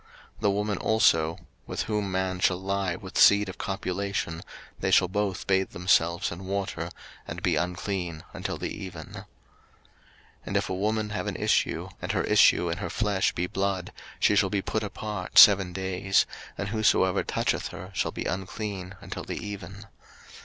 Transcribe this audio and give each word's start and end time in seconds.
03:015:018 0.37 0.39
The 0.41 0.49
woman 0.51 0.77
also 0.79 1.37
with 1.67 1.81
whom 1.83 2.11
man 2.11 2.39
shall 2.39 2.57
lie 2.57 2.95
with 2.95 3.19
seed 3.19 3.47
of 3.49 3.59
copulation, 3.59 4.41
they 4.79 4.89
shall 4.89 5.07
both 5.07 5.45
bathe 5.45 5.73
themselves 5.73 6.31
in 6.31 6.47
water, 6.47 6.89
and 7.27 7.43
be 7.43 7.55
unclean 7.55 8.23
until 8.33 8.57
the 8.57 8.75
even. 8.75 9.09
03:015:019 9.09 9.25
And 10.47 10.57
if 10.57 10.69
a 10.71 10.73
woman 10.73 11.11
have 11.11 11.27
an 11.27 11.35
issue, 11.35 11.89
and 12.01 12.13
her 12.13 12.23
issue 12.23 12.67
in 12.71 12.79
her 12.79 12.89
flesh 12.89 13.33
be 13.33 13.45
blood, 13.45 13.93
she 14.19 14.35
shall 14.35 14.49
be 14.49 14.63
put 14.63 14.81
apart 14.81 15.37
seven 15.37 15.71
days: 15.71 16.25
and 16.57 16.69
whosoever 16.69 17.23
toucheth 17.23 17.67
her 17.67 17.91
shall 17.93 18.09
be 18.11 18.25
unclean 18.25 18.95
until 19.03 19.21
the 19.23 19.37
even. 19.37 19.85